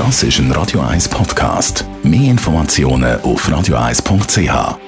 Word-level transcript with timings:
Das 0.00 0.22
ist 0.22 0.38
ein 0.38 0.50
Radio 0.52 0.80
1 0.80 1.10
Podcast. 1.10 1.84
Mehr 2.02 2.30
Informationen 2.30 3.20
auf 3.20 3.46
radio1.ch. 3.46 4.78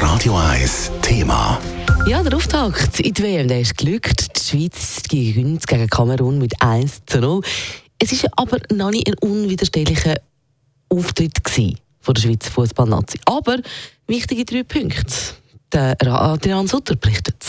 Radio 0.00 0.34
1 0.34 0.90
Thema. 1.02 1.60
Ja, 2.06 2.22
der 2.22 2.36
Auftakt 2.36 3.00
in 3.00 3.12
die 3.12 3.22
WM 3.22 3.50
ist 3.50 3.76
glückt. 3.76 4.34
Die 4.34 4.40
Schweiz 4.40 5.02
gewinnt 5.10 5.66
gegen 5.66 5.86
Kamerun 5.88 6.38
mit 6.38 6.54
1 6.62 7.02
zu 7.04 7.20
0. 7.20 7.42
Es 7.98 8.22
war 8.22 8.30
aber 8.36 8.60
noch 8.74 8.90
nicht 8.90 9.06
ein 9.06 9.18
unwiderstehlicher 9.18 10.14
Auftritt 10.88 11.36
von 12.00 12.14
der 12.14 12.22
Schweizer 12.22 12.50
Fußballnazi. 12.50 13.18
Aber 13.26 13.58
wichtige 14.06 14.46
drei 14.46 14.62
Punkte. 14.62 15.14
Der 15.70 15.96
Adrian 16.00 16.66
Sutter 16.66 16.96
berichtet 16.96 17.44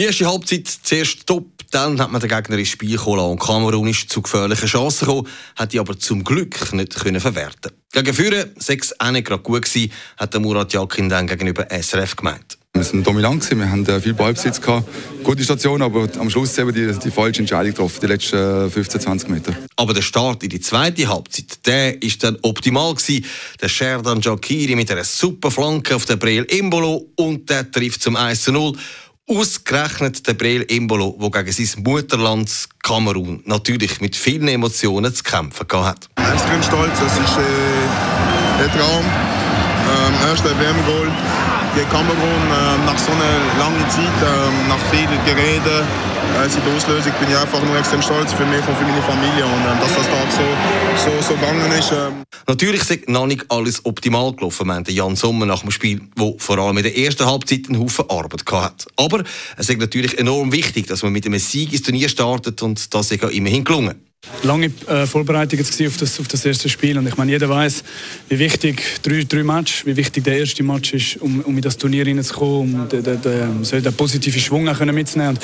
Die 0.00 0.06
erste 0.06 0.26
Halbzeit 0.26 0.66
zuerst 0.66 1.26
top, 1.26 1.44
dann 1.72 2.00
hat 2.00 2.10
man 2.10 2.22
den 2.22 2.30
Gegner 2.30 2.56
ins 2.56 2.70
Spiel 2.70 2.96
geholt 2.96 3.20
und 3.20 3.38
Kamerun 3.38 3.86
ist 3.86 4.08
zu 4.08 4.22
gefährlichen 4.22 4.66
Chancen 4.66 5.06
gekommen, 5.06 5.28
hat 5.56 5.74
die 5.74 5.78
aber 5.78 5.98
zum 5.98 6.24
Glück 6.24 6.72
nicht 6.72 6.94
können 6.94 7.20
verwerten. 7.20 7.72
Gegen 7.92 8.14
Führer, 8.14 8.46
sechs 8.56 8.98
auch 8.98 9.10
nicht 9.10 9.26
gerade 9.26 9.42
gut 9.42 9.60
gewesen, 9.60 9.92
hat 10.16 10.32
der 10.32 10.40
Murat 10.40 10.72
Yakin 10.72 11.10
dann 11.10 11.26
gegenüber 11.26 11.66
SRF 11.68 12.16
gemeint. 12.16 12.56
Wir 12.72 12.82
sind 12.82 13.06
dominant 13.06 13.42
gewesen, 13.42 13.58
wir 13.58 13.70
haben 13.70 13.84
äh, 13.84 14.00
viel 14.00 14.14
Ballbesitz 14.14 14.58
gehabt, 14.58 14.88
gute 15.22 15.44
Station, 15.44 15.82
aber 15.82 16.08
am 16.18 16.30
Schluss 16.30 16.56
eben 16.56 16.72
die, 16.72 16.98
die 16.98 17.10
falsche 17.10 17.40
Entscheidung 17.40 17.72
getroffen, 17.72 17.98
die 18.00 18.06
letzten 18.06 18.70
15, 18.70 19.02
20 19.02 19.28
Meter. 19.28 19.52
Aber 19.76 19.92
der 19.92 20.00
Start 20.00 20.42
in 20.42 20.48
die 20.48 20.60
zweite 20.60 21.08
Halbzeit, 21.08 21.66
der 21.66 22.02
ist 22.02 22.24
dann 22.24 22.38
optimal 22.40 22.94
gewesen. 22.94 23.26
Der 23.60 23.68
Sherdan 23.68 24.22
Jakiri 24.22 24.76
mit 24.76 24.90
einer 24.90 25.04
super 25.04 25.50
Flanke 25.50 25.94
auf 25.94 26.06
den 26.06 26.18
Breel 26.18 26.44
Imbolo 26.44 27.06
und 27.16 27.50
der 27.50 27.70
trifft 27.70 28.02
zum 28.02 28.16
1 28.16 28.44
zu 28.44 28.52
0. 28.52 28.72
Ausgerechnet 29.28 30.26
der 30.26 30.34
Breel 30.34 30.62
Imbolo, 30.62 31.16
der 31.18 31.44
gegen 31.44 31.52
sein 31.52 31.82
Mutterland 31.84 32.68
Kamerun 32.82 33.42
natürlich 33.44 34.00
mit 34.00 34.16
vielen 34.16 34.48
Emotionen 34.48 35.14
zu 35.14 35.22
kämpfen 35.22 35.66
hat. 35.84 36.08
Extrem 36.16 36.62
stolz, 36.62 36.98
es 36.98 37.12
ist 37.12 37.38
äh, 37.38 38.64
ein 38.64 38.70
Traum. 38.72 39.04
Ähm, 39.04 40.28
erster 40.28 40.50
WM-Goal 40.50 41.10
gegen 41.74 41.90
Kamerun 41.90 42.42
äh, 42.50 42.86
nach 42.86 42.98
so 42.98 43.12
einer 43.12 43.38
langen 43.58 43.88
Zeit, 43.88 44.18
äh, 44.22 44.68
nach 44.68 44.82
viel 44.90 45.08
Gerede, 45.24 45.86
äh, 46.38 46.48
seit 46.48 46.66
der 46.66 46.74
Auslösung 46.74 47.12
bin 47.20 47.30
ich 47.30 47.36
einfach 47.36 47.62
nur 47.62 47.76
extrem 47.78 48.02
stolz 48.02 48.32
für 48.32 48.46
mich 48.46 48.66
und 48.66 48.76
für 48.76 48.84
meine 48.84 49.02
Familie 49.02 49.44
und 49.44 49.62
äh, 49.62 49.80
dass 49.80 49.94
das 49.94 50.06
Tag 50.06 50.29
so, 51.00 51.10
so, 51.22 51.34
gegangen 51.34 51.72
ist. 51.72 51.92
Äh. 51.92 52.10
Natürlich 52.46 52.88
ist 52.88 53.08
noch 53.08 53.26
nicht 53.26 53.44
alles 53.48 53.84
optimal 53.84 54.32
gelaufen, 54.34 54.66
meinte 54.66 54.92
Jan 54.92 55.16
Sommer 55.16 55.46
nach 55.46 55.60
dem 55.60 55.70
Spiel, 55.70 56.00
wo 56.16 56.36
vor 56.38 56.58
allem 56.58 56.76
in 56.78 56.82
der 56.82 56.96
ersten 56.96 57.26
Halbzeit 57.26 57.68
einen 57.68 57.80
Haufen 57.80 58.08
Arbeit 58.08 58.44
hatte. 58.50 58.86
Aber 58.96 59.24
es 59.56 59.68
ist 59.68 59.78
natürlich 59.78 60.18
enorm 60.18 60.52
wichtig, 60.52 60.86
dass 60.86 61.02
man 61.02 61.12
mit 61.12 61.26
einem 61.26 61.38
Sieg 61.38 61.72
ins 61.72 61.82
Turnier 61.82 62.08
startet 62.08 62.62
und 62.62 62.92
das 62.94 63.10
ist 63.10 63.22
immerhin 63.22 63.64
gelungen 63.64 64.00
lange 64.42 64.70
äh, 64.86 65.06
Vorbereitung 65.06 65.58
jetzt 65.58 65.80
auf 65.82 65.96
das, 65.96 66.20
auf 66.20 66.28
das 66.28 66.44
erste 66.44 66.68
Spiel 66.68 66.98
und 66.98 67.06
ich 67.06 67.16
meine, 67.16 67.32
jeder 67.32 67.48
weiß, 67.48 67.82
wie 68.28 68.38
wichtig 68.38 68.82
drei, 69.02 69.24
drei 69.26 69.42
Match, 69.42 69.86
wie 69.86 69.96
wichtig 69.96 70.24
der 70.24 70.38
erste 70.38 70.62
Match 70.62 70.92
ist, 70.92 71.16
um, 71.22 71.40
um 71.40 71.56
in 71.56 71.62
das 71.62 71.78
Turnier 71.78 72.04
hineinzukommen, 72.04 72.82
um 72.82 72.88
den, 72.88 73.02
den, 73.02 73.20
den, 73.22 73.82
den 73.82 73.92
positiven 73.94 74.40
Schwung 74.40 74.64
mitzunehmen. 74.64 75.36
Und 75.36 75.40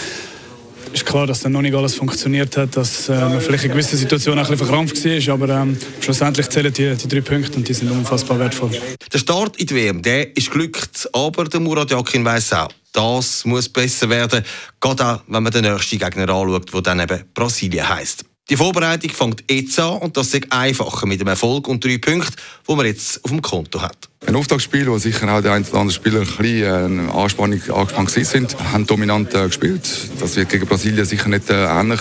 ist 0.96 1.06
klar, 1.06 1.26
dass 1.26 1.40
dann 1.40 1.52
noch 1.52 1.62
nicht 1.62 1.74
alles 1.74 1.94
funktioniert 1.94 2.56
hat, 2.56 2.76
dass 2.76 3.08
äh, 3.08 3.12
man 3.12 3.40
vielleicht 3.40 3.64
in 3.64 3.70
gewissen 3.70 3.96
Situationen 3.96 4.38
ein 4.38 4.50
bisschen 4.50 4.66
verkrampft 4.66 5.04
war, 5.04 5.34
aber 5.34 5.48
ähm, 5.62 5.76
schlussendlich 6.00 6.48
zählen 6.48 6.72
die, 6.72 6.94
die 6.94 7.08
drei 7.08 7.20
Punkte 7.20 7.56
und 7.56 7.68
die 7.68 7.74
sind 7.74 7.90
unfassbar 7.90 8.38
wertvoll. 8.38 8.70
Der 9.12 9.18
Start 9.18 9.56
in 9.56 9.66
die 9.66 9.74
WM, 9.74 10.02
der 10.02 10.36
ist 10.36 10.50
glückt, 10.50 11.08
aber 11.12 11.44
der 11.44 11.60
Murat 11.60 11.90
Yakin 11.90 12.24
weiss 12.24 12.52
auch, 12.52 12.68
das 12.92 13.44
muss 13.44 13.68
besser 13.68 14.08
werden, 14.08 14.42
gerade 14.80 15.06
auch, 15.06 15.22
wenn 15.28 15.42
man 15.42 15.52
den 15.52 15.64
nächsten 15.70 15.98
Gegner 15.98 16.28
anschaut, 16.30 16.72
der 16.72 16.80
dann 16.80 17.00
eben 17.00 17.24
Brasilien 17.34 17.88
heisst. 17.88 18.24
Die 18.48 18.56
Vorbereitung 18.56 19.10
fängt 19.10 19.42
jetzt 19.50 19.76
an 19.80 19.98
und 19.98 20.16
das 20.16 20.32
ist 20.32 20.52
einfacher 20.52 21.04
mit 21.06 21.20
dem 21.20 21.26
Erfolg 21.26 21.66
und 21.66 21.84
drei 21.84 21.98
Punkten, 21.98 22.36
die 22.68 22.74
man 22.76 22.86
jetzt 22.86 23.24
auf 23.24 23.32
dem 23.32 23.42
Konto 23.42 23.82
hat. 23.82 24.08
Ein 24.24 24.36
Auftaktspiel, 24.36 24.86
wo 24.86 24.98
sicher 24.98 25.28
auch 25.34 25.40
der 25.40 25.52
ein 25.52 25.64
oder 25.64 25.80
andere 25.80 25.92
Spieler 25.92 26.20
ein 26.20 26.26
bisschen 26.26 27.08
äh, 27.08 27.10
Anspannung, 27.10 27.60
angespannt 27.74 28.10
sind, 28.10 28.56
haben 28.72 28.86
dominant 28.86 29.34
äh, 29.34 29.46
gespielt. 29.46 29.82
Das 30.20 30.36
wird 30.36 30.48
gegen 30.48 30.64
Brasilien 30.64 31.04
sicher 31.04 31.28
nicht 31.28 31.50
äh, 31.50 31.64
ähnlich 31.64 32.00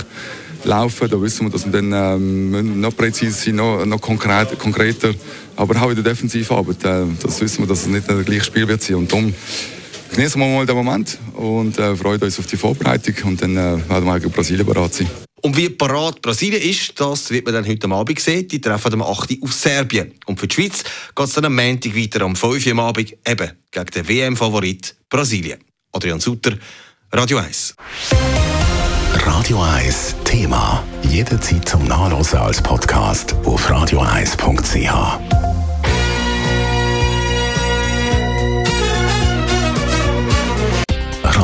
laufen. 0.65 1.09
Da 1.09 1.19
wissen 1.19 1.47
wir, 1.47 1.51
dass 1.51 1.65
wir 1.65 1.71
dann 1.71 1.91
ähm, 1.91 2.79
noch 2.79 2.95
präzise 2.95 3.31
sind, 3.31 3.55
noch, 3.55 3.83
noch 3.83 4.01
konkret, 4.01 4.59
konkreter. 4.59 5.15
Aber 5.55 5.81
auch 5.81 5.89
in 5.89 5.95
der 5.95 6.03
Defensivarbeit, 6.03 6.83
äh, 6.83 7.05
das 7.23 7.41
wissen 7.41 7.63
wir, 7.63 7.67
dass 7.67 7.81
es 7.81 7.87
nicht 7.87 8.07
das 8.07 8.23
gleiche 8.23 8.43
Spiel 8.43 8.67
wird 8.67 8.83
sein. 8.83 8.97
Und 8.97 9.11
darum 9.11 9.33
genießen 10.13 10.39
wir 10.39 10.47
mal 10.47 10.65
den 10.67 10.75
Moment 10.75 11.17
und 11.33 11.79
äh, 11.79 11.95
freuen 11.95 12.21
uns 12.21 12.37
auf 12.37 12.45
die 12.45 12.57
Vorbereitung 12.57 13.15
und 13.23 13.41
dann 13.41 13.57
äh, 13.57 13.89
werden 13.89 14.05
wir 14.05 14.19
gegen 14.19 14.31
Brasilien 14.31 14.65
bereit 14.65 14.93
sein. 14.93 15.09
Und 15.45 15.55
wie 15.57 15.69
parat 15.69 16.23
Brasilien 16.23 16.59
ist, 16.59 16.99
das 16.99 17.29
wird 17.29 17.45
man 17.45 17.53
dann 17.53 17.67
heute 17.67 17.87
Abend 17.87 18.19
sehen. 18.19 18.47
Die 18.47 18.59
treffen 18.59 18.93
am 18.93 19.03
8. 19.03 19.37
auf 19.43 19.53
Serbien. 19.53 20.15
Und 20.25 20.39
für 20.39 20.47
die 20.47 20.55
Schweiz 20.55 20.83
geht 21.15 21.27
es 21.27 21.33
dann 21.33 21.45
am 21.45 21.55
Montag 21.55 21.95
weiter 21.95 22.21
am 22.21 22.35
5. 22.35 22.65
Uhr 22.65 22.79
Abend 22.79 23.15
eben 23.27 23.51
gegen 23.69 23.85
den 23.85 24.07
WM-Favorit 24.07 24.95
Brasilien. 25.07 25.59
Adrian 25.91 26.19
Sutter, 26.19 26.57
Radio 27.11 27.37
1. 27.37 27.75
Radio 29.13 29.61
1 29.61 30.15
Thema. 30.23 30.83
Jederzeit 31.03 31.69
zum 31.69 31.87
Nachlesen 31.87 32.39
als 32.39 32.59
Podcast 32.59 33.35
auf 33.45 33.69
radio1.ch. 33.69 35.34